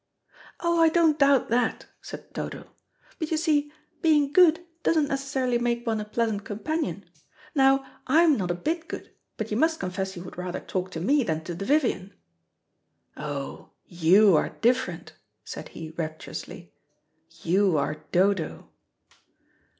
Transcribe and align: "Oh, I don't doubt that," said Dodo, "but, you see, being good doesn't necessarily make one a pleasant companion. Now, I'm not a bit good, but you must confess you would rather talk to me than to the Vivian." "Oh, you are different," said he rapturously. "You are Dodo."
"Oh, 0.61 0.81
I 0.81 0.89
don't 0.89 1.19
doubt 1.19 1.49
that," 1.49 1.85
said 2.01 2.33
Dodo, 2.33 2.71
"but, 3.19 3.29
you 3.29 3.37
see, 3.37 3.71
being 4.01 4.33
good 4.33 4.65
doesn't 4.81 5.09
necessarily 5.09 5.59
make 5.59 5.85
one 5.85 6.01
a 6.01 6.05
pleasant 6.05 6.43
companion. 6.43 7.07
Now, 7.53 7.85
I'm 8.07 8.35
not 8.35 8.49
a 8.49 8.55
bit 8.55 8.87
good, 8.87 9.13
but 9.37 9.51
you 9.51 9.57
must 9.57 9.79
confess 9.79 10.15
you 10.15 10.23
would 10.23 10.39
rather 10.39 10.59
talk 10.59 10.89
to 10.93 10.99
me 10.99 11.21
than 11.23 11.43
to 11.43 11.53
the 11.53 11.65
Vivian." 11.65 12.15
"Oh, 13.15 13.73
you 13.85 14.35
are 14.35 14.49
different," 14.63 15.13
said 15.45 15.69
he 15.77 15.91
rapturously. 15.91 16.73
"You 17.43 17.77
are 17.77 18.03
Dodo." 18.11 18.71